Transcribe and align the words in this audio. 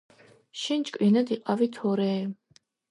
შენ 0.61 0.87
ჭკვიანად 0.91 1.37
იყავი 1.39 1.71
თორეე 1.81 2.19